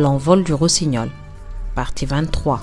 L'envol 0.00 0.42
du 0.44 0.54
rossignol, 0.54 1.10
partie 1.74 2.06
23. 2.06 2.58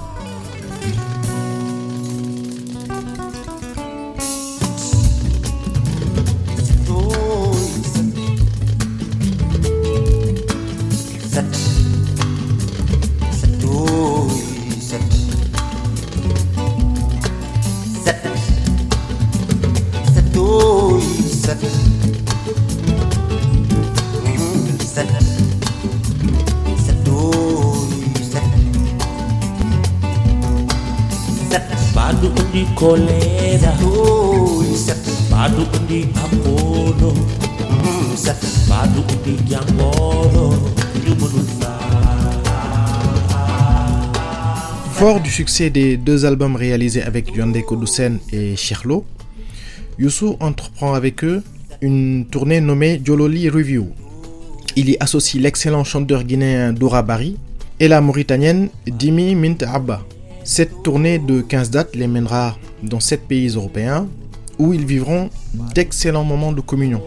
Fort 44.92 45.20
du 45.22 45.30
succès 45.30 45.70
des 45.70 45.98
deux 45.98 46.26
albums 46.26 46.56
réalisés 46.56 47.04
avec 47.04 47.36
Yandé 47.36 47.62
Kodoussen 47.62 48.20
et 48.32 48.56
Cherlo, 48.56 49.06
Youssou 50.00 50.38
entreprend 50.40 50.94
avec 50.94 51.24
eux 51.24 51.44
une 51.82 52.26
tournée 52.26 52.62
nommée 52.62 53.02
Jololi 53.04 53.50
Review. 53.50 53.90
Il 54.76 54.90
y 54.90 54.98
associe 55.00 55.42
l'excellent 55.42 55.84
chanteur 55.84 56.24
guinéen 56.24 56.74
Dora 56.74 57.02
Bari 57.04 57.38
et 57.80 57.88
la 57.88 58.02
mauritanienne 58.02 58.70
Dimi 58.88 59.36
Mint 59.36 59.64
Abba. 59.64 60.02
Cette 60.48 60.82
tournée 60.82 61.20
de 61.20 61.42
15 61.42 61.72
dates 61.72 61.94
les 61.94 62.08
mènera 62.08 62.56
dans 62.82 63.02
7 63.02 63.28
pays 63.28 63.50
européens 63.50 64.08
où 64.58 64.74
ils 64.74 64.86
vivront 64.86 65.30
d'excellents 65.76 66.24
moments 66.24 66.54
de 66.54 66.62
communion. 66.62 67.04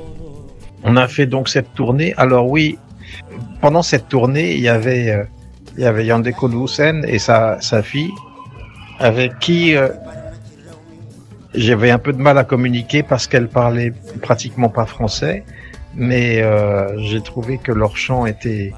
On 0.84 0.94
a 0.98 1.08
fait 1.08 1.24
donc 1.24 1.48
cette 1.48 1.72
tournée. 1.72 2.12
Alors 2.18 2.50
oui, 2.50 2.78
pendant 3.62 3.80
cette 3.80 4.10
tournée, 4.10 4.52
il 4.52 4.60
y 4.60 4.68
avait, 4.68 5.08
euh, 5.08 5.24
il 5.78 5.84
y 5.84 5.86
avait 5.86 6.04
Yandé 6.04 6.34
et 7.08 7.18
sa, 7.18 7.58
fille, 7.82 8.10
avec 8.98 9.38
qui 9.38 9.74
euh, 9.74 9.88
j'avais 11.54 11.90
un 11.90 11.98
peu 11.98 12.12
de 12.12 12.20
mal 12.20 12.36
à 12.36 12.44
communiquer 12.44 13.02
parce 13.02 13.26
qu'elle 13.26 13.48
parlait 13.48 13.94
pratiquement 14.20 14.68
pas 14.68 14.84
français, 14.84 15.44
mais 15.94 16.42
euh, 16.42 16.94
j'ai 16.98 17.22
trouvé 17.22 17.56
que 17.56 17.72
leur 17.72 17.96
chant 17.96 18.26
était 18.26 18.74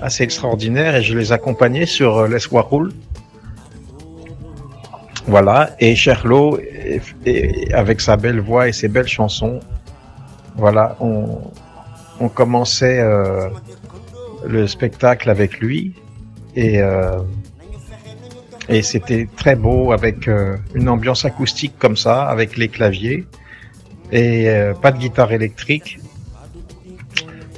assez 0.00 0.24
extraordinaire 0.24 0.96
et 0.96 1.02
je 1.02 1.16
les 1.16 1.30
accompagnais 1.30 1.84
sur 1.84 2.26
Les. 2.26 2.94
Voilà, 5.28 5.76
et 5.78 5.94
Cherlo, 5.94 6.58
avec 7.74 8.00
sa 8.00 8.16
belle 8.16 8.40
voix 8.40 8.66
et 8.66 8.72
ses 8.72 8.88
belles 8.88 9.06
chansons, 9.06 9.60
voilà, 10.56 10.96
on, 11.00 11.38
on 12.18 12.28
commençait 12.30 12.98
euh, 13.00 13.50
le 14.46 14.66
spectacle 14.66 15.28
avec 15.28 15.60
lui 15.60 15.92
et 16.56 16.80
euh, 16.80 17.18
et 18.70 18.82
c'était 18.82 19.28
très 19.36 19.54
beau 19.54 19.92
avec 19.92 20.28
euh, 20.28 20.56
une 20.74 20.88
ambiance 20.88 21.24
acoustique 21.26 21.74
comme 21.78 21.96
ça, 21.96 22.24
avec 22.24 22.56
les 22.56 22.68
claviers 22.68 23.26
et 24.12 24.48
euh, 24.48 24.72
pas 24.72 24.92
de 24.92 24.98
guitare 24.98 25.32
électrique. 25.32 25.98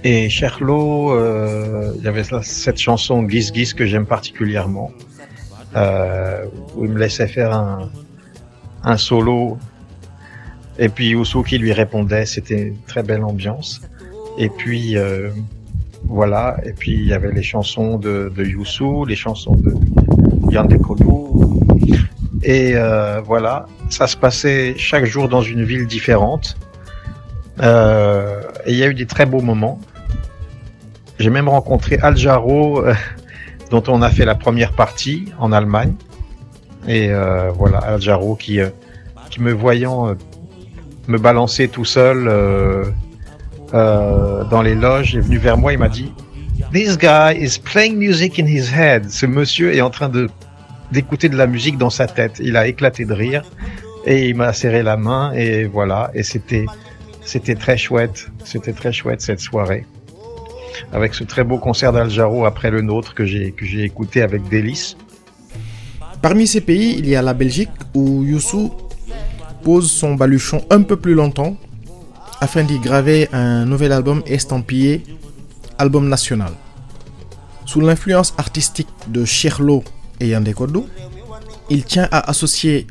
Et 0.02 0.28
Cherlo, 0.28 1.12
euh, 1.12 1.92
il 1.98 2.02
y 2.02 2.08
avait 2.08 2.24
cette 2.42 2.78
chanson 2.78 3.22
Guise 3.22 3.52
Guise 3.52 3.74
que 3.74 3.86
j'aime 3.86 4.06
particulièrement, 4.06 4.90
où 5.74 6.84
il 6.84 6.90
me 6.90 6.98
laissait 6.98 7.28
faire 7.28 7.52
un, 7.52 7.90
un 8.84 8.96
solo 8.96 9.58
et 10.80 10.88
puis 10.88 11.10
Youssou 11.10 11.42
qui 11.42 11.58
lui 11.58 11.74
répondait, 11.74 12.24
c'était 12.24 12.68
une 12.68 12.80
très 12.86 13.02
belle 13.02 13.22
ambiance. 13.22 13.82
Et 14.38 14.48
puis 14.48 14.96
euh, 14.96 15.28
voilà, 16.04 16.56
et 16.64 16.72
puis 16.72 16.92
il 16.92 17.06
y 17.06 17.12
avait 17.12 17.30
les 17.30 17.42
chansons 17.42 17.98
de, 17.98 18.32
de 18.34 18.44
Youssou, 18.44 19.04
les 19.04 19.14
chansons 19.14 19.54
de 19.56 19.74
Dekolou. 20.50 21.60
Et 22.42 22.72
euh, 22.74 23.20
voilà, 23.20 23.66
ça 23.90 24.06
se 24.06 24.16
passait 24.16 24.74
chaque 24.78 25.04
jour 25.04 25.28
dans 25.28 25.42
une 25.42 25.64
ville 25.64 25.86
différente. 25.86 26.56
Euh, 27.60 28.40
et 28.64 28.72
il 28.72 28.78
y 28.78 28.82
a 28.82 28.86
eu 28.86 28.94
des 28.94 29.04
très 29.04 29.26
beaux 29.26 29.42
moments. 29.42 29.78
J'ai 31.18 31.28
même 31.28 31.50
rencontré 31.50 31.98
Al 32.00 32.16
Jarreau, 32.16 32.86
euh, 32.86 32.94
dont 33.70 33.82
on 33.88 34.02
a 34.02 34.10
fait 34.10 34.24
la 34.24 34.34
première 34.34 34.72
partie 34.72 35.26
en 35.38 35.52
Allemagne. 35.52 35.94
Et 36.88 37.10
euh, 37.10 37.50
voilà, 37.50 37.78
Al 37.78 38.00
Jarreau 38.00 38.34
qui, 38.34 38.60
euh, 38.60 38.70
qui 39.30 39.40
me 39.40 39.52
voyant 39.52 40.14
me 41.10 41.18
balancer 41.18 41.68
tout 41.68 41.84
seul 41.84 42.28
euh, 42.28 42.84
euh, 43.74 44.44
dans 44.44 44.62
les 44.62 44.74
loges, 44.74 45.16
est 45.16 45.20
venu 45.20 45.38
vers 45.38 45.58
moi, 45.58 45.72
il 45.72 45.78
m'a 45.78 45.88
dit 45.88 46.12
This 46.72 46.96
guy 46.96 47.34
is 47.36 47.58
playing 47.58 47.96
music 47.96 48.38
in 48.38 48.46
his 48.46 48.72
head. 48.72 49.10
Ce 49.10 49.26
monsieur 49.26 49.74
est 49.74 49.80
en 49.80 49.90
train 49.90 50.08
de 50.08 50.28
d'écouter 50.92 51.28
de 51.28 51.36
la 51.36 51.46
musique 51.46 51.78
dans 51.78 51.90
sa 51.90 52.06
tête. 52.06 52.40
Il 52.40 52.56
a 52.56 52.66
éclaté 52.66 53.04
de 53.04 53.12
rire 53.12 53.42
et 54.06 54.28
il 54.28 54.36
m'a 54.36 54.52
serré 54.52 54.82
la 54.82 54.96
main 54.96 55.32
et 55.32 55.64
voilà. 55.64 56.10
Et 56.14 56.22
c'était 56.22 56.66
c'était 57.22 57.54
très 57.54 57.76
chouette. 57.76 58.28
C'était 58.44 58.72
très 58.72 58.92
chouette 58.92 59.20
cette 59.20 59.40
soirée 59.40 59.86
avec 60.92 61.14
ce 61.14 61.24
très 61.24 61.44
beau 61.44 61.58
concert 61.58 61.92
d'Aljaro 61.92 62.44
après 62.44 62.70
le 62.70 62.82
nôtre 62.82 63.14
que 63.14 63.24
j'ai 63.24 63.52
que 63.52 63.64
j'ai 63.64 63.82
écouté 63.84 64.22
avec 64.22 64.48
délice. 64.48 64.96
Parmi 66.22 66.46
ces 66.46 66.60
pays, 66.60 66.96
il 66.98 67.08
y 67.08 67.16
a 67.16 67.22
la 67.22 67.34
Belgique 67.34 67.70
où 67.94 68.24
Youssou 68.24 68.72
pose 69.62 69.90
son 69.90 70.14
baluchon 70.14 70.64
un 70.70 70.82
peu 70.82 70.96
plus 70.96 71.14
longtemps 71.14 71.56
afin 72.40 72.64
d'y 72.64 72.78
graver 72.78 73.28
un 73.32 73.64
nouvel 73.66 73.92
album 73.92 74.22
estampillé 74.26 75.02
album 75.78 76.08
national. 76.08 76.52
Sous 77.66 77.80
l'influence 77.80 78.34
artistique 78.36 78.88
de 79.08 79.24
Cherlo 79.24 79.84
et 80.18 80.28
Yandé 80.28 80.54
il 81.70 81.84
tient 81.84 82.08
à 82.10 82.28
associer 82.28 82.86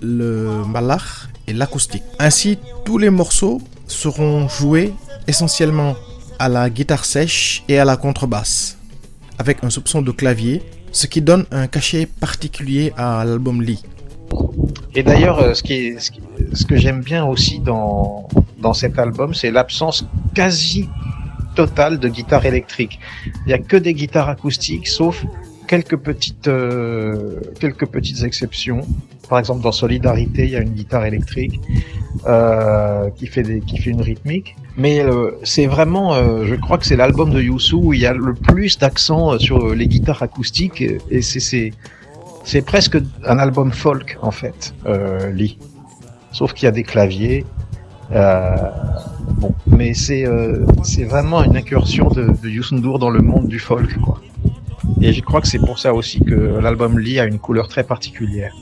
le 0.00 0.64
malach 0.64 1.28
et 1.46 1.52
l'acoustique. 1.52 2.04
Ainsi, 2.18 2.58
tous 2.84 2.96
les 2.96 3.10
morceaux 3.10 3.60
seront 3.86 4.48
joués 4.48 4.94
essentiellement 5.26 5.96
à 6.40 6.48
la 6.48 6.70
guitare 6.70 7.04
sèche 7.04 7.62
et 7.68 7.78
à 7.78 7.84
la 7.84 7.98
contrebasse, 7.98 8.78
avec 9.38 9.62
un 9.62 9.68
soupçon 9.68 10.00
de 10.00 10.10
clavier, 10.10 10.62
ce 10.90 11.06
qui 11.06 11.20
donne 11.20 11.44
un 11.50 11.66
cachet 11.66 12.06
particulier 12.06 12.94
à 12.96 13.22
l'album 13.26 13.60
Lee. 13.60 13.82
Et 14.94 15.02
d'ailleurs, 15.02 15.38
euh, 15.40 15.52
ce, 15.52 15.62
que 16.64 16.76
j'aime 16.76 17.02
bien 17.02 17.26
aussi 17.26 17.60
dans, 17.60 18.26
dans 18.58 18.72
cet 18.72 18.98
album, 18.98 19.34
c'est 19.34 19.50
l'absence 19.50 20.06
quasi 20.34 20.88
totale 21.54 21.98
de 21.98 22.08
guitare 22.08 22.46
électrique. 22.46 22.98
Il 23.44 23.48
n'y 23.48 23.52
a 23.52 23.58
que 23.58 23.76
des 23.76 23.92
guitares 23.92 24.30
acoustiques, 24.30 24.88
sauf 24.88 25.22
quelques 25.68 25.98
petites, 25.98 26.48
euh, 26.48 27.38
quelques 27.60 27.86
petites 27.86 28.22
exceptions. 28.22 28.80
Par 29.28 29.38
exemple, 29.38 29.60
dans 29.60 29.72
Solidarité, 29.72 30.44
il 30.44 30.50
y 30.50 30.56
a 30.56 30.60
une 30.60 30.70
guitare 30.70 31.04
électrique 31.04 31.60
euh, 32.26 33.10
qui 33.10 33.26
fait 33.26 33.60
qui 33.66 33.76
fait 33.76 33.90
une 33.90 34.00
rythmique. 34.00 34.56
Mais 34.76 35.00
euh, 35.00 35.32
c'est 35.42 35.66
vraiment, 35.66 36.14
euh, 36.14 36.44
je 36.46 36.54
crois 36.54 36.78
que 36.78 36.86
c'est 36.86 36.96
l'album 36.96 37.30
de 37.30 37.40
Youssou 37.40 37.80
où 37.82 37.92
il 37.92 38.00
y 38.00 38.06
a 38.06 38.12
le 38.12 38.34
plus 38.34 38.78
d'accent 38.78 39.38
sur 39.38 39.74
les 39.74 39.86
guitares 39.86 40.22
acoustiques 40.22 40.82
et 41.10 41.22
c'est 41.22 42.62
presque 42.62 42.98
un 43.26 43.38
album 43.38 43.72
folk 43.72 44.18
en 44.22 44.30
fait, 44.30 44.74
euh, 44.86 45.30
Lee. 45.30 45.58
Sauf 46.32 46.52
qu'il 46.52 46.66
y 46.66 46.68
a 46.68 46.72
des 46.72 46.84
claviers. 46.84 47.44
Euh, 48.12 48.56
bon, 49.38 49.54
mais 49.66 49.94
c'est 49.94 50.26
euh, 50.26 50.64
vraiment 51.06 51.42
une 51.44 51.56
incursion 51.56 52.08
de, 52.08 52.28
de 52.42 52.48
Youssou 52.48 52.80
dans 52.80 53.10
le 53.10 53.20
monde 53.20 53.46
du 53.48 53.58
folk, 53.58 54.00
quoi. 54.00 54.20
Et 55.00 55.12
je 55.12 55.22
crois 55.22 55.40
que 55.40 55.48
c'est 55.48 55.58
pour 55.58 55.78
ça 55.78 55.94
aussi 55.94 56.20
que 56.20 56.34
l'album 56.34 56.98
Lee 56.98 57.20
a 57.20 57.24
une 57.24 57.38
couleur 57.38 57.68
très 57.68 57.84
particulière. 57.84 58.52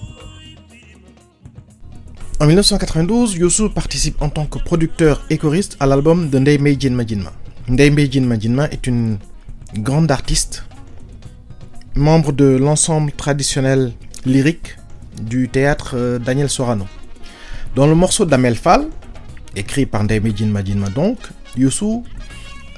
En 2.40 2.46
1992, 2.46 3.34
Youssou 3.34 3.68
participe 3.68 4.22
en 4.22 4.28
tant 4.28 4.46
que 4.46 4.58
producteur 4.60 5.24
et 5.28 5.38
choriste 5.38 5.76
à 5.80 5.86
l'album 5.86 6.30
de 6.30 6.38
Ndeye 6.38 6.58
Meijin 6.58 6.90
Majinma. 6.90 7.32
Ndeye 7.68 7.90
Meijin 7.90 8.20
Majinma 8.22 8.68
est 8.70 8.86
une 8.86 9.18
grande 9.74 10.12
artiste 10.12 10.62
membre 11.96 12.30
de 12.32 12.44
l'ensemble 12.56 13.10
traditionnel 13.10 13.92
lyrique 14.24 14.76
du 15.20 15.48
théâtre 15.48 15.94
euh, 15.96 16.20
Daniel 16.20 16.48
Sorano. 16.48 16.86
Dans 17.74 17.88
le 17.88 17.96
morceau 17.96 18.24
d'Amel 18.24 18.54
Fall, 18.54 18.86
écrit 19.56 19.86
par 19.86 20.04
Ndemedjin 20.04 20.46
Madinma 20.46 20.90
donc, 20.90 21.18
Youssou 21.56 22.04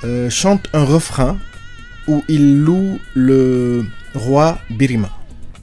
euh, 0.05 0.31
chante 0.31 0.69
un 0.73 0.85
refrain 0.85 1.37
où 2.09 2.25
il 2.29 2.61
loue 2.61 2.99
le 3.15 3.85
roi 4.15 4.59
Birima 4.71 5.11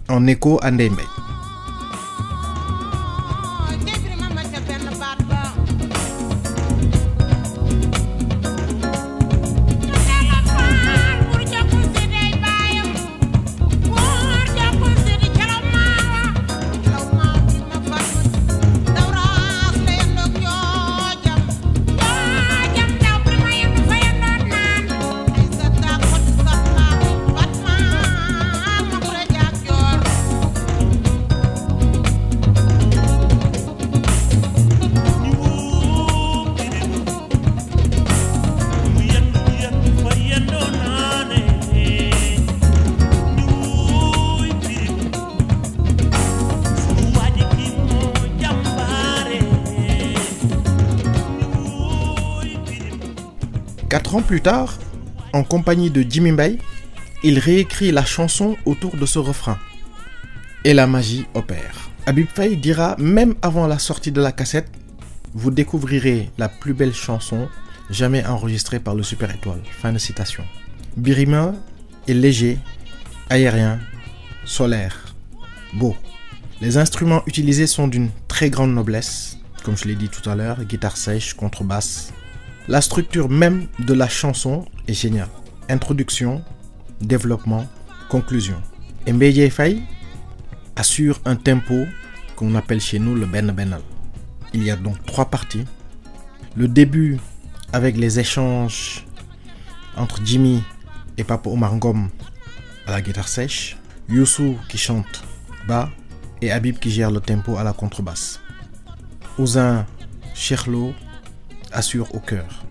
en 0.07 0.27
écho 0.27 0.59
à 0.61 0.69
Ndembe. 0.69 1.01
Quatre 54.07 54.15
ans 54.15 54.21
plus 54.21 54.39
tard, 54.39 54.73
en 55.33 55.43
compagnie 55.43 55.91
de 55.91 56.01
Jimmy 56.09 56.31
Bay, 56.31 56.59
il 57.23 57.39
réécrit 57.39 57.91
la 57.91 58.05
chanson 58.05 58.55
autour 58.63 58.95
de 58.95 59.05
ce 59.05 59.19
refrain. 59.19 59.59
Et 60.63 60.73
la 60.73 60.87
magie 60.87 61.25
opère. 61.33 61.89
Habib 62.05 62.27
Faye 62.33 62.55
dira 62.55 62.95
même 62.99 63.35
avant 63.41 63.67
la 63.67 63.79
sortie 63.79 64.13
de 64.13 64.21
la 64.21 64.31
cassette, 64.31 64.71
vous 65.33 65.51
découvrirez 65.51 66.31
la 66.37 66.47
plus 66.47 66.73
belle 66.73 66.93
chanson 66.93 67.49
jamais 67.89 68.25
enregistrée 68.25 68.79
par 68.79 68.95
le 68.95 69.03
Super 69.03 69.29
Étoile. 69.35 69.59
Fin 69.69 69.91
de 69.91 69.97
citation. 69.97 70.45
Birima 70.95 71.53
est 72.07 72.13
léger, 72.13 72.59
aérien, 73.29 73.77
solaire, 74.45 75.15
beau. 75.73 75.97
Les 76.61 76.77
instruments 76.77 77.23
utilisés 77.27 77.67
sont 77.67 77.89
d'une 77.89 78.11
très 78.29 78.49
grande 78.49 78.73
noblesse, 78.73 79.37
comme 79.65 79.75
je 79.75 79.83
l'ai 79.83 79.95
dit 79.95 80.07
tout 80.07 80.29
à 80.29 80.35
l'heure, 80.35 80.63
guitare 80.63 80.95
sèche, 80.95 81.33
contrebasse. 81.33 82.13
La 82.67 82.81
structure 82.81 83.29
même 83.29 83.67
de 83.79 83.93
la 83.93 84.09
chanson 84.09 84.65
est 84.89 84.93
géniale. 84.93 85.29
Introduction, 85.69 86.43
développement, 86.99 87.65
conclusion. 88.09 88.61
Mbeye 89.07 89.49
Faye 89.49 89.83
assure 90.75 91.21
un 91.23 91.37
tempo 91.37 91.85
qu'on 92.35 92.55
appelle 92.55 92.81
chez 92.81 92.99
nous 92.99 93.15
le 93.15 93.25
Ben 93.25 93.53
Benal. 93.53 93.79
Il 94.53 94.63
y 94.63 94.69
a 94.71 94.75
donc 94.75 95.03
trois 95.05 95.25
parties. 95.25 95.63
Le 96.57 96.67
début 96.67 97.17
avec 97.71 97.95
les 97.95 98.19
échanges 98.19 99.05
entre 99.95 100.19
Jimmy 100.25 100.61
et 101.17 101.23
Papa 101.23 101.49
Omar 101.49 101.73
Ngom 101.73 102.09
à 102.85 102.91
la 102.91 103.01
guitare 103.01 103.29
sèche, 103.29 103.77
Youssou 104.09 104.57
qui 104.67 104.77
chante 104.77 105.23
bas 105.67 105.89
et 106.41 106.51
Habib 106.51 106.79
qui 106.79 106.91
gère 106.91 107.11
le 107.11 107.21
tempo 107.21 107.57
à 107.57 107.63
la 107.63 107.71
contrebasse. 107.71 108.41
Ouzin 109.37 109.85
Cherlo 110.33 110.93
assure 111.71 112.13
au 112.15 112.19
cœur. 112.19 112.65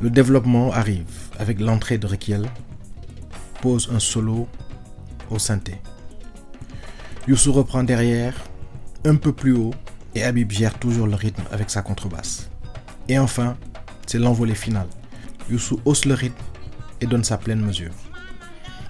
Le 0.00 0.10
développement 0.10 0.72
arrive 0.72 1.30
avec 1.38 1.60
l'entrée 1.60 1.98
de 1.98 2.06
Rekiel, 2.06 2.48
pose 3.60 3.88
un 3.92 4.00
solo 4.00 4.48
au 5.30 5.38
synthé. 5.38 5.80
Youssou 7.28 7.52
reprend 7.52 7.84
derrière, 7.84 8.34
un 9.04 9.16
peu 9.16 9.32
plus 9.32 9.52
haut, 9.52 9.74
et 10.14 10.24
Habib 10.24 10.50
gère 10.50 10.78
toujours 10.78 11.06
le 11.06 11.14
rythme 11.14 11.44
avec 11.52 11.70
sa 11.70 11.82
contrebasse. 11.82 12.50
Et 13.08 13.18
enfin, 13.18 13.56
c'est 14.06 14.18
l'envolée 14.18 14.54
finale. 14.54 14.88
Youssou 15.50 15.80
hausse 15.84 16.04
le 16.04 16.14
rythme 16.14 16.42
et 17.00 17.06
donne 17.06 17.24
sa 17.24 17.38
pleine 17.38 17.60
mesure. 17.60 17.94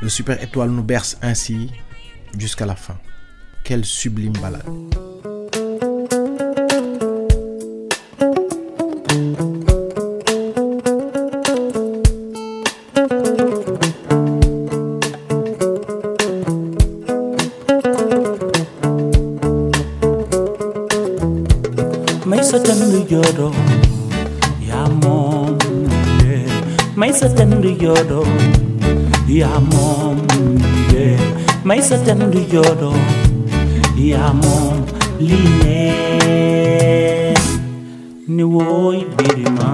Le 0.00 0.08
super 0.08 0.42
étoile 0.42 0.70
nous 0.70 0.82
berce 0.82 1.18
ainsi 1.22 1.70
jusqu'à 2.38 2.66
la 2.66 2.76
fin. 2.76 2.98
Quelle 3.64 3.84
sublime 3.84 4.32
balade. 4.32 4.64
lloro 23.12 23.50
y 24.58 24.70
amor 24.70 25.52
mai 26.96 27.12
sa 27.12 27.28
tan 27.36 27.60
du 27.60 27.68
yodo 27.84 28.24
ya 29.28 29.52
mom 29.70 30.16
ye 30.92 31.20
mai 31.68 31.80
yodo 32.54 32.92
ya 34.10 34.32
mom 34.32 34.80
ne 35.20 35.92
ni 38.34 38.44
woy 38.54 39.04
biri 39.16 39.46
ma 39.58 39.70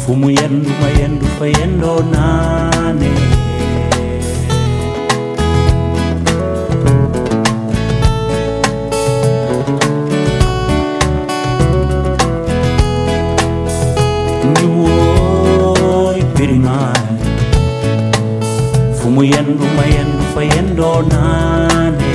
fu 0.00 0.10
mu 0.20 0.28
yendu 0.38 0.70
ma 0.80 0.88
yendu 0.98 1.26
yendo 1.58 1.92
naa 2.12 2.57
fu 19.48 19.54
mu 19.54 19.66
yendu 19.66 19.66
ma 19.76 19.84
yendu 19.94 20.24
fa 20.34 20.42
yendoo 20.52 20.98
naane 21.10 22.12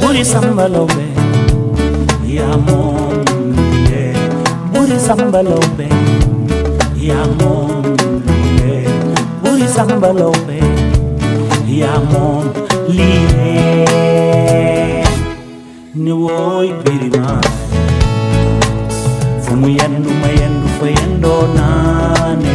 buri 0.00 0.22
sambalawbe 0.32 1.04
yaa 2.36 2.56
moom 2.66 3.24
yee 3.90 4.12
buri 4.72 4.96
sambalawbe 5.06 5.86
yaa 7.08 7.26
moom 7.38 7.84
yee 8.60 8.84
buri 9.42 9.66
sambalawbe 9.76 10.58
yaa 11.80 11.98
moom 12.12 12.44
niwoy 15.94 16.74
birimay 16.82 17.46
fumuyandu 19.44 20.10
mayandu 20.10 20.68
fayando 20.78 21.34
nane 21.54 22.54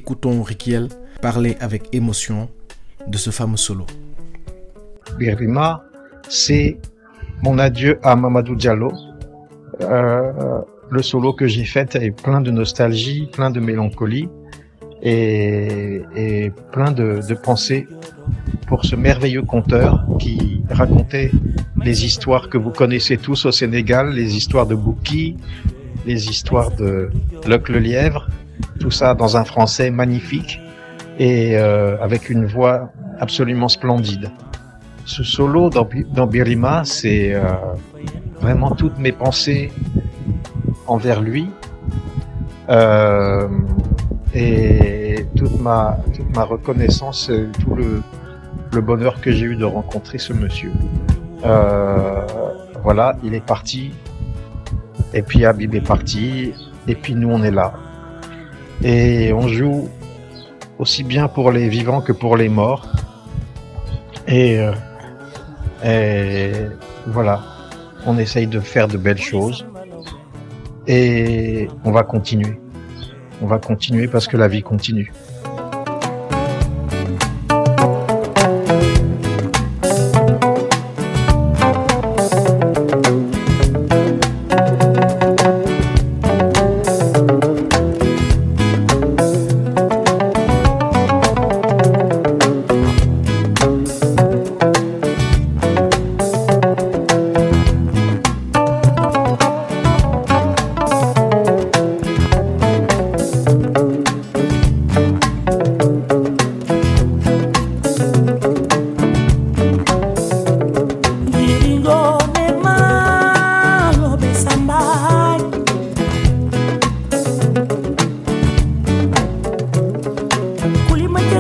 Écoutons 0.03 0.43
Rikiel 0.43 0.89
parler 1.21 1.55
avec 1.61 1.83
émotion 1.95 2.49
de 3.07 3.17
ce 3.17 3.29
fameux 3.29 3.55
solo. 3.55 3.85
Birima, 5.17 5.81
c'est 6.27 6.77
mon 7.41 7.57
adieu 7.57 7.99
à 8.03 8.17
Mamadou 8.17 8.55
Diallo. 8.55 8.91
Euh, 9.79 10.59
le 10.91 11.01
solo 11.01 11.31
que 11.31 11.47
j'ai 11.47 11.63
fait 11.63 11.95
est 11.95 12.11
plein 12.11 12.41
de 12.41 12.51
nostalgie, 12.51 13.29
plein 13.31 13.49
de 13.49 13.61
mélancolie 13.61 14.27
et, 15.01 16.51
plein 16.73 16.91
de, 16.91 17.21
de 17.25 17.33
pensées 17.33 17.87
pour 18.67 18.83
ce 18.83 18.97
merveilleux 18.97 19.43
conteur 19.43 20.05
qui 20.19 20.63
racontait 20.69 21.31
les 21.81 22.03
histoires 22.03 22.49
que 22.49 22.57
vous 22.57 22.71
connaissez 22.71 23.15
tous 23.15 23.45
au 23.45 23.51
Sénégal, 23.51 24.11
les 24.13 24.35
histoires 24.35 24.67
de 24.67 24.75
Bouki, 24.75 25.37
les 26.05 26.27
histoires 26.27 26.71
de 26.71 27.09
Luc 27.47 27.69
le 27.69 27.79
Lièvre, 27.79 28.27
tout 28.79 28.91
ça 28.91 29.13
dans 29.13 29.37
un 29.37 29.43
français 29.43 29.91
magnifique 29.91 30.59
et 31.19 31.57
euh, 31.57 31.97
avec 32.01 32.29
une 32.29 32.45
voix 32.45 32.91
absolument 33.19 33.67
splendide. 33.67 34.31
Ce 35.05 35.23
solo 35.23 35.69
dans, 35.69 35.87
c'est 36.85 37.33
euh, 37.33 37.41
vraiment 38.39 38.71
toutes 38.71 38.97
mes 38.97 39.11
pensées 39.11 39.71
envers 40.87 41.21
lui 41.21 41.49
euh, 42.69 43.47
et 44.33 45.27
toute 45.35 45.59
ma, 45.59 45.97
toute 46.15 46.35
ma 46.35 46.43
reconnaissance, 46.43 47.29
et 47.29 47.47
tout 47.61 47.75
le, 47.75 48.01
le 48.73 48.81
bonheur 48.81 49.21
que 49.21 49.31
j'ai 49.31 49.45
eu 49.45 49.55
de 49.55 49.65
rencontrer 49.65 50.17
ce 50.17 50.33
monsieur. 50.33 50.71
Euh, 51.45 52.25
voilà, 52.81 53.17
il 53.23 53.35
est 53.35 53.45
parti, 53.45 53.91
et 55.13 55.21
puis 55.21 55.45
Habib 55.45 55.75
est 55.75 55.81
parti, 55.81 56.53
et 56.87 56.95
puis 56.95 57.13
nous 57.15 57.29
on 57.29 57.43
est 57.43 57.51
là. 57.51 57.73
Et 58.81 59.31
on 59.33 59.47
joue 59.47 59.89
aussi 60.79 61.03
bien 61.03 61.27
pour 61.27 61.51
les 61.51 61.69
vivants 61.69 62.01
que 62.01 62.11
pour 62.11 62.37
les 62.37 62.49
morts. 62.49 62.87
Et, 64.27 64.59
euh, 64.59 64.73
et 65.83 66.51
voilà, 67.07 67.41
on 68.05 68.17
essaye 68.17 68.47
de 68.47 68.59
faire 68.59 68.87
de 68.87 68.97
belles 68.97 69.21
choses. 69.21 69.65
Et 70.87 71.67
on 71.83 71.91
va 71.91 72.03
continuer. 72.03 72.59
On 73.41 73.47
va 73.47 73.59
continuer 73.59 74.07
parce 74.07 74.27
que 74.27 74.37
la 74.37 74.47
vie 74.47 74.63
continue. 74.63 75.11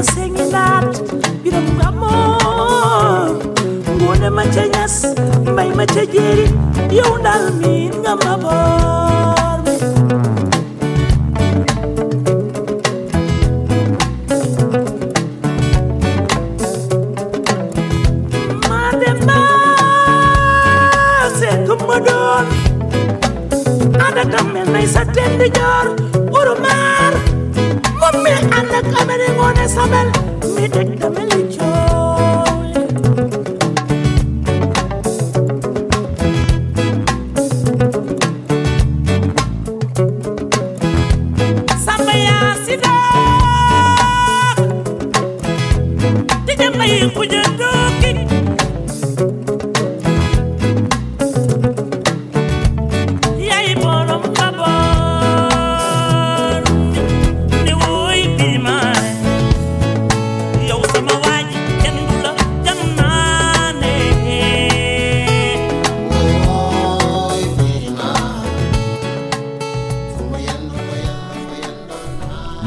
Sengi 0.03 0.43
ndaat 0.49 0.91
biram 1.43 1.67
gamoo 1.79 3.29
ngoone 3.97 4.29
ma 4.35 4.43
ca 4.53 4.63
ñas 4.73 4.95
mbay 5.51 5.69
ma 5.77 5.85
ca 5.93 6.03
jéeri 6.13 6.45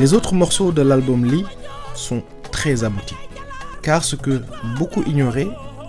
Les 0.07 0.15
autres 0.15 0.35
morceaux 0.35 0.71
de 0.71 0.83
l'album 0.83 1.25
Lee 1.25 1.45
sont 1.97 2.23
très 2.53 2.85
aboutis. 2.85 3.17
Car 3.83 4.05
ce 4.05 4.15
que 4.15 4.41
beaucoup 4.79 5.03
ignoraient, 5.03 5.49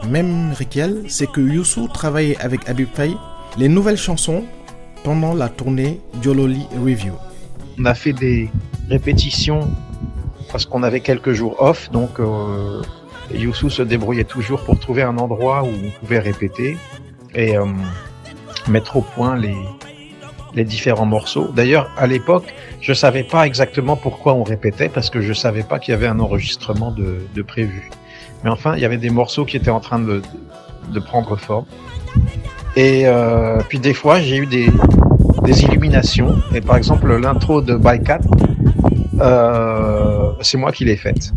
même 0.09 0.53
Riquel, 0.53 1.03
c'est 1.07 1.31
que 1.31 1.39
Youssou 1.39 1.87
travaillait 1.87 2.35
avec 2.37 2.67
Habib 2.67 2.87
Faye 2.91 3.15
les 3.59 3.69
nouvelles 3.69 3.95
chansons 3.95 4.43
pendant 5.03 5.35
la 5.35 5.49
tournée 5.49 6.01
Jololi 6.19 6.65
Review. 6.83 7.13
On 7.77 7.85
a 7.85 7.93
fait 7.93 8.11
des 8.11 8.49
répétitions 8.89 9.69
parce 10.51 10.65
qu'on 10.65 10.81
avait 10.81 11.01
quelques 11.01 11.33
jours 11.33 11.55
off, 11.59 11.91
donc 11.91 12.19
euh, 12.19 12.81
Youssou 13.31 13.69
se 13.69 13.83
débrouillait 13.83 14.23
toujours 14.23 14.63
pour 14.63 14.79
trouver 14.79 15.03
un 15.03 15.19
endroit 15.19 15.61
où 15.61 15.67
on 15.67 15.91
pouvait 15.99 16.17
répéter 16.17 16.75
et 17.35 17.55
euh, 17.55 17.67
mettre 18.67 18.97
au 18.97 19.01
point 19.01 19.35
les, 19.35 19.53
les 20.57 20.65
différents 20.65 21.05
morceaux. 21.05 21.47
D'ailleurs, 21.55 21.89
à 21.97 22.07
l'époque, 22.07 22.53
je 22.81 22.91
savais 22.91 23.23
pas 23.23 23.45
exactement 23.45 23.95
pourquoi 23.95 24.33
on 24.33 24.43
répétait 24.43 24.89
parce 24.89 25.09
que 25.09 25.21
je 25.21 25.31
savais 25.31 25.63
pas 25.63 25.79
qu'il 25.79 25.93
y 25.93 25.95
avait 25.95 26.07
un 26.07 26.19
enregistrement 26.19 26.91
de, 26.91 27.41
prévu. 27.43 27.89
Mais 28.43 28.49
enfin, 28.49 28.73
il 28.75 28.81
y 28.81 28.85
avait 28.85 28.97
des 28.97 29.11
morceaux 29.11 29.45
qui 29.45 29.55
étaient 29.55 29.69
en 29.69 29.79
train 29.79 29.99
de, 29.99 30.21
de 30.91 30.99
prendre 30.99 31.37
forme. 31.37 31.65
Et 32.75 33.03
euh, 33.05 33.59
puis 33.69 33.79
des 33.79 33.93
fois, 33.93 34.19
j'ai 34.19 34.37
eu 34.37 34.45
des, 34.47 34.67
illuminations. 35.63 36.35
Et 36.53 36.61
par 36.61 36.75
exemple, 36.75 37.15
l'intro 37.15 37.61
de 37.61 37.75
Bycat, 37.77 38.19
euh, 39.21 40.31
c'est 40.41 40.57
moi 40.57 40.71
qui 40.71 40.85
l'ai 40.85 40.97
faite. 40.97 41.31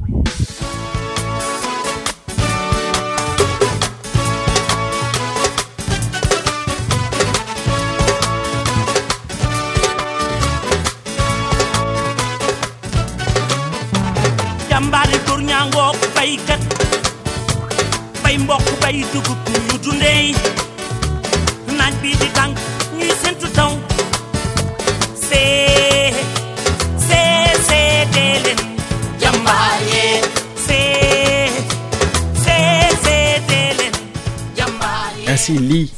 Ainsi, 35.31 35.57
Lee, 35.59 35.93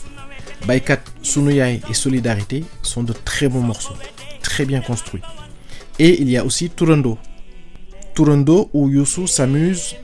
Baykat, 0.67 1.01
Sunuyai 1.23 1.81
et 1.89 1.95
Solidarité 1.95 2.65
sont 2.83 3.03
de 3.03 3.13
très 3.13 3.49
bons 3.49 3.63
morceaux, 3.63 3.95
très 4.43 4.67
bien 4.67 4.81
construits. 4.81 5.23
Et 5.99 6.21
il 6.21 6.29
y 6.29 6.37
a 6.37 6.45
aussi 6.45 6.71
Turando. 6.71 7.19
Turando 8.15 8.69
où 8.73 8.91
Youssou 8.91 9.27
s'amuse 9.27 9.97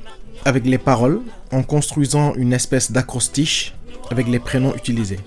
avec 0.49 0.65
les 0.65 0.79
paroles 0.79 1.21
en 1.53 1.63
construisant 1.63 2.35
une 2.35 2.55
espèce 2.55 2.91
d'acrostiche 2.91 3.75
avec 4.11 4.27
les 4.29 4.39
prénoms 4.39 4.75
utilisés. 4.75 5.21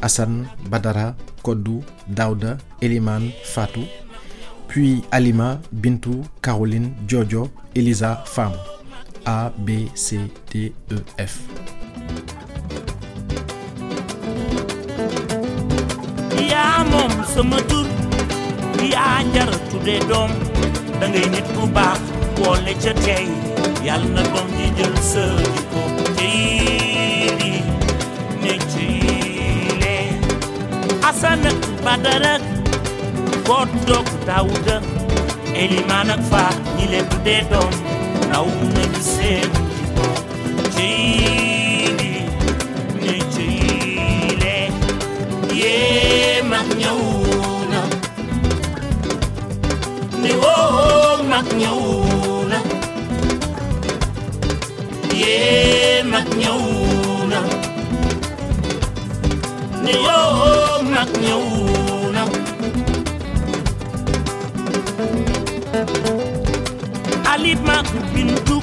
Hassan, 0.00 0.46
Badara, 0.70 1.14
Kodou, 1.42 1.84
Daouda, 2.08 2.56
Eliman, 2.80 3.28
Fatou, 3.44 3.84
puis 4.68 5.02
Alima, 5.10 5.60
Bintou, 5.72 6.22
Caroline, 6.40 6.92
Jojo, 7.06 7.50
Elisa, 7.74 8.24
Femme. 8.24 8.56
A, 9.26 9.52
B, 9.58 9.88
C, 9.94 10.18
D, 10.50 10.72
E, 10.90 10.96
F. 11.18 11.40
yàlla 23.86 24.08
na 24.14 24.22
doom 24.32 24.48
ji 24.58 24.66
jël 24.78 24.94
sa 25.10 25.24
jikko 25.54 25.82
ciili 26.06 27.52
ne 29.82 29.94
asan 31.08 31.42
ñi 36.76 36.84
leen 36.92 37.06
tudde 37.10 37.36
doom 37.50 37.72
seen 39.12 39.50
jikko 39.74 40.06
ciili 40.74 42.12
ne 44.42 44.54
mag 51.30 51.46
ñëw 51.60 51.82
mag 56.12 56.28
ñëw 56.40 56.60
na 57.32 57.40
ni 59.84 59.92
yoo 60.06 60.82
mag 60.94 61.10
ñëw 61.24 61.44
na 62.14 62.22
Ali 67.32 67.52
mag 67.68 67.86
Bintu 68.14 68.56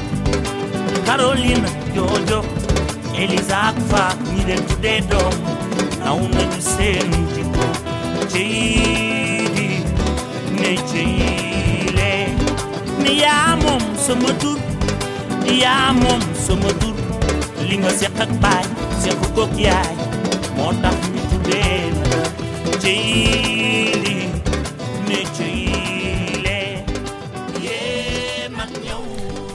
Caroline 1.05 1.69
Jojo 1.95 2.39
Elisa 3.21 3.57
ak 3.71 3.77
Fa 3.89 4.03
ñi 4.33 4.41
leen 4.47 4.63
tuddee 4.69 5.01
doom 5.09 5.35
naw 6.03 6.19
nañu 6.35 6.59
seen 6.73 7.09
jikko 7.35 7.65
ciidi 8.31 9.67
ne 10.59 10.71
ciile 10.89 12.11
ni 13.03 13.11
yaa 13.23 13.55
moom 13.63 13.83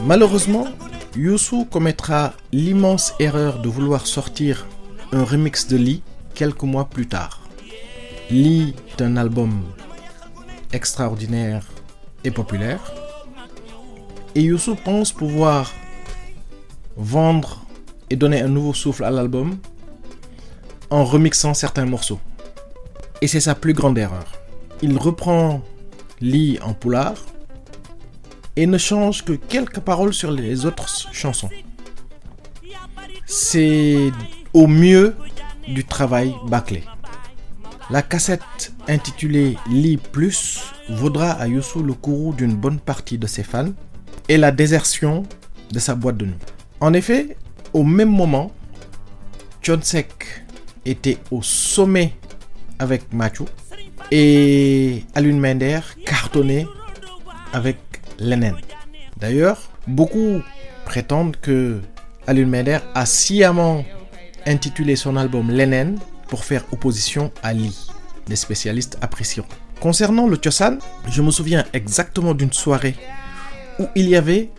Malheureusement, 0.05 0.67
Youssou 1.17 1.65
commettra 1.65 2.33
l'immense 2.51 3.15
erreur 3.21 3.61
de 3.61 3.69
vouloir 3.69 4.07
sortir 4.07 4.67
un 5.13 5.23
remix 5.23 5.69
de 5.69 5.77
Lee 5.77 6.03
quelques 6.35 6.65
mois 6.65 6.87
plus 6.87 7.07
tard. 7.07 7.41
Lee 8.31 8.75
est 8.91 9.03
un 9.03 9.17
album 9.17 9.63
extraordinaire 10.73 11.65
et 12.25 12.33
populaire. 12.33 12.81
Et 14.35 14.43
Youssou 14.43 14.75
pense 14.75 15.13
pouvoir 15.13 15.73
vendre 16.97 17.65
et 18.11 18.17
donner 18.17 18.41
un 18.41 18.49
nouveau 18.49 18.75
souffle 18.75 19.05
à 19.05 19.11
l'album 19.11 19.59
en 20.91 21.05
remixant 21.05 21.55
certains 21.55 21.87
morceaux. 21.87 22.21
Et 23.21 23.27
c'est 23.27 23.41
sa 23.41 23.55
plus 23.55 23.73
grande 23.73 23.99
erreur. 23.99 24.27
Il 24.83 24.99
reprend 24.99 25.63
Lee 26.21 26.59
en 26.63 26.75
poulard 26.75 27.17
et 28.57 28.67
ne 28.67 28.79
change 28.79 29.25
que 29.25 29.33
quelques 29.33 29.81
paroles 29.81 30.15
sur 30.15 30.31
les 30.31 30.67
autres 30.67 30.89
chansons. 31.13 31.51
C'est 33.27 34.13
au 34.53 34.67
mieux 34.67 35.17
du 35.67 35.85
travail 35.85 36.35
bâclé. 36.47 36.85
La 37.91 38.03
cassette 38.03 38.73
intitulée 38.89 39.57
Lit 39.69 39.99
Plus 39.99 40.73
vaudra 40.89 41.33
à 41.33 41.49
Youssou 41.49 41.83
le 41.83 41.95
courroux 41.95 42.33
d'une 42.33 42.55
bonne 42.55 42.79
partie 42.79 43.19
de 43.19 43.27
ses 43.27 43.43
fans 43.43 43.73
et 44.29 44.37
la 44.37 44.53
désertion 44.53 45.25
de 45.71 45.79
sa 45.79 45.95
boîte 45.95 46.17
de 46.17 46.27
nuit. 46.27 46.54
En 46.85 46.93
effet, 46.93 47.39
au 47.73 47.83
même 47.83 48.11
moment, 48.11 48.51
Chonsek 49.63 50.45
était 50.85 51.17
au 51.31 51.41
sommet 51.41 52.13
avec 52.79 53.11
Machu 53.11 53.45
et 54.11 55.03
Alun 55.15 55.39
Mender 55.39 55.81
cartonnait 56.05 56.67
avec 57.55 57.79
Lennon. 58.19 58.57
D'ailleurs, 59.17 59.71
beaucoup 59.87 60.43
prétendent 60.85 61.37
que 61.41 61.81
Alun 62.27 62.49
Mender 62.49 62.81
a 62.95 63.07
sciemment 63.07 63.83
intitulé 64.45 64.95
son 64.95 65.17
album 65.17 65.51
Lennon 65.51 65.95
pour 66.29 66.45
faire 66.45 66.67
opposition 66.71 67.33
à 67.43 67.55
Lee. 67.55 67.89
Les 68.29 68.37
spécialistes 68.37 68.99
apprécieront. 69.01 69.49
Concernant 69.81 70.27
le 70.27 70.37
Chosan, 70.37 70.77
je 71.09 71.23
me 71.23 71.31
souviens 71.31 71.65
exactement 71.73 72.35
d'une 72.35 72.53
soirée 72.53 72.95
où 73.79 73.87
il 73.95 74.07
y 74.07 74.17
avait 74.17 74.51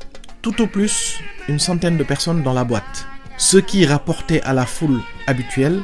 tout 0.46 0.62
au 0.62 0.68
plus 0.68 1.18
une 1.48 1.58
centaine 1.58 1.98
de 1.98 2.04
personnes 2.04 2.44
dans 2.44 2.54
la 2.54 2.64
boîte. 2.64 3.08
Ce 3.36 3.58
qui 3.58 3.84
rapportait 3.84 4.44
à 4.44 4.54
la 4.54 4.68
foule 4.68 5.02
habituelle 5.26 5.82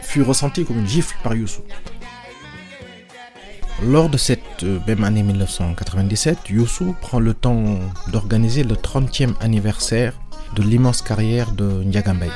fut 0.00 0.22
ressenti 0.22 0.64
comme 0.64 0.78
une 0.78 0.86
gifle 0.88 1.14
par 1.22 1.34
Youssou. 1.34 1.60
Lors 3.84 4.08
de 4.08 4.16
cette 4.16 4.62
euh, 4.62 4.78
même 4.86 5.04
année 5.04 5.22
1997, 5.22 6.48
Youssou 6.48 6.96
prend 7.02 7.20
le 7.20 7.34
temps 7.34 7.62
d'organiser 8.08 8.64
le 8.64 8.74
30e 8.74 9.34
anniversaire 9.42 10.14
de 10.56 10.62
l'immense 10.62 11.02
carrière 11.02 11.52
de 11.52 11.82
Ndiagambay. 11.84 12.30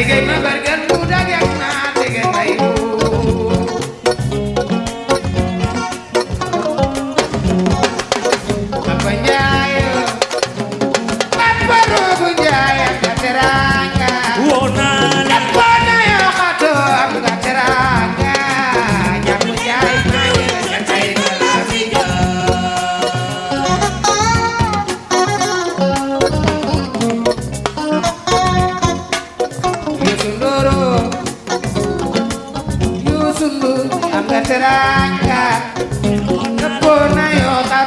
They 0.00 0.06
gave 0.06 0.26
my 0.26 0.40
body. 0.40 0.69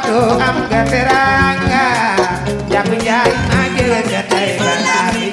Yo 0.08 0.20
xato 0.20 0.38
am 0.48 0.56
nga 0.70 0.80
teranga 0.90 1.84
jàmm 2.72 2.90
Njaay 3.02 3.32
maa 3.48 3.66
ngi 3.72 3.84
la 3.92 4.00
tay 4.30 4.48
la 4.86 4.96
fi 5.12 5.24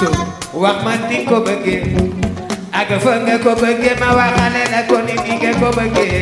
so 0.00 0.08
wax 0.62 0.76
ma 0.84 0.92
ni 1.08 1.18
ko 1.28 1.36
bëggee 1.46 1.82
ak 2.72 2.90
fa 3.04 3.12
nga 3.24 3.36
ko 3.44 3.52
bëggee 3.62 3.94
ma 4.00 4.08
waxale 4.18 4.62
la 4.72 4.80
ko 4.88 4.96
ni 5.06 5.14
ni 5.24 5.32
nga 5.40 5.50
ko 5.60 5.68
bëggee 5.76 6.20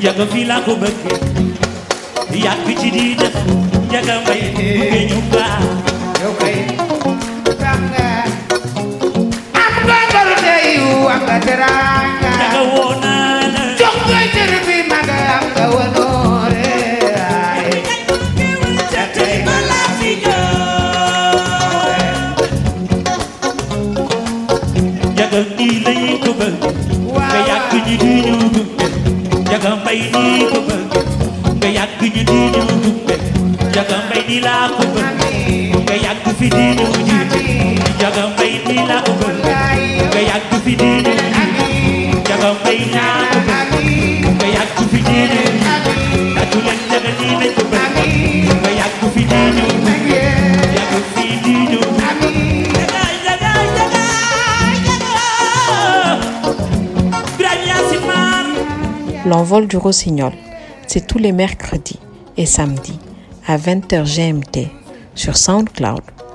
njaga 0.00 0.24
fii 0.32 0.44
laa 0.50 0.60
ko 0.66 0.72
bëggee 0.82 1.18
yàgg 2.44 2.66
ci 2.80 2.88
di 2.96 3.04
def 3.20 3.36
njaga 3.88 4.14
mbay 4.22 4.42
bëggee 4.56 5.02
ñu 5.10 5.18
baax 5.32 5.62
yow 6.22 6.32
kay 6.40 6.56
L'envol 59.26 59.66
du 59.66 59.78
rossignol, 59.78 60.32
c'est 60.86 61.06
tous 61.06 61.18
les 61.18 61.32
mercredis 61.32 61.98
et 62.36 62.44
samedis 62.44 62.98
à 63.46 63.56
20h 63.56 64.04
GMT 64.04 64.68
sur 65.14 65.36
SoundCloud. 65.36 66.02
ou 66.02 66.23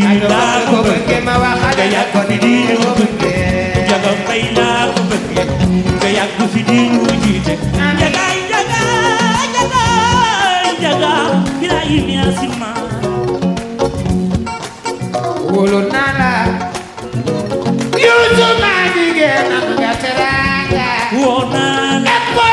na 0.00 0.40
ko 0.68 0.76
bëgge 0.86 1.16
ma 1.26 1.34
waxale 1.42 1.84
yaa 1.94 2.06
ko 2.12 2.20
ni 2.28 2.36
diine 2.44 2.74
ko 2.82 2.90
bëgge 2.98 3.32
jaga 3.88 4.12
fay 4.26 4.42
naa 4.56 4.82
ko 4.94 5.00
bëgge 5.10 5.42
nga 6.00 6.08
yàggu 6.16 6.44
fi 6.52 6.60
diine 6.68 6.96
wu 7.04 7.10
jiite 7.22 7.52
jagaay 8.00 8.36
jagaay 8.52 9.46
jagaay 9.56 10.66
jagaa 10.82 11.24
Ibrahim 11.64 12.06
Yasima 12.16 12.70
wóolu 15.52 15.80
naa 15.92 16.10
la 16.20 16.32
yuusu 18.04 18.48
maa 18.62 18.84
jigéen 18.94 19.48
am 19.58 19.66
nga 19.80 19.92
teraanga 20.02 20.88
woo 21.20 21.40
naa 21.52 21.92
la 22.06 22.14
ak 22.16 22.24
boo 22.36 22.50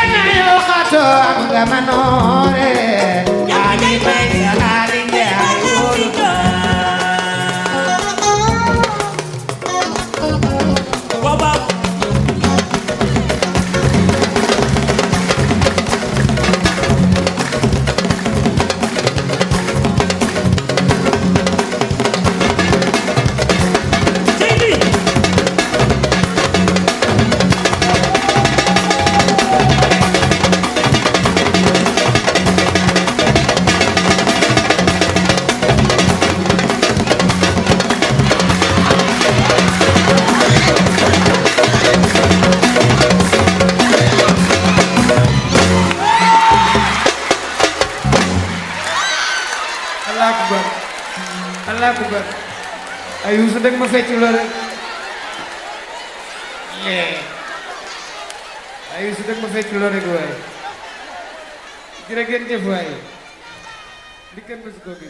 sedang 53.57 53.81
mesejulur. 53.81 54.37
Yeah. 56.85 57.17
Ayo 58.93 59.09
sedang 59.17 59.41
mesejulur 59.41 59.93
gue. 59.97 60.13
Ya, 60.13 60.37
Kira-kira 62.05 62.45
gue. 62.45 62.81
Dikan 64.37 64.61
mas 64.61 64.77
gue. 64.77 65.09